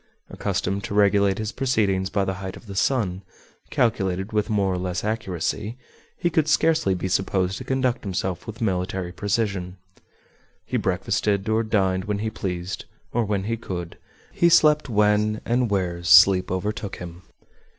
Accustomed 0.31 0.83
to 0.85 0.95
regulate 0.95 1.37
his 1.37 1.51
proceedings 1.51 2.09
by 2.09 2.25
the 2.25 2.33
height 2.41 2.57
of 2.57 2.65
the 2.65 2.75
sun, 2.75 3.21
calculated 3.69 4.31
with 4.33 4.49
more 4.49 4.73
or 4.73 4.79
less 4.79 5.03
accuracy, 5.03 5.77
he 6.17 6.31
could 6.31 6.47
scarcely 6.47 6.95
be 6.95 7.07
supposed 7.07 7.59
to 7.59 7.63
conduct 7.63 8.03
himself 8.03 8.47
with 8.47 8.61
military 8.61 9.11
precision. 9.11 9.77
He 10.65 10.75
breakfasted 10.77 11.47
or 11.47 11.61
dined 11.61 12.05
when 12.05 12.17
he 12.17 12.31
pleased 12.31 12.85
or 13.13 13.25
when 13.25 13.43
he 13.43 13.57
could; 13.57 13.95
he 14.31 14.49
slept 14.49 14.89
when 14.89 15.39
and 15.45 15.69
where 15.69 16.03
sleep 16.03 16.49
overtook 16.51 16.95
him. 16.95 17.21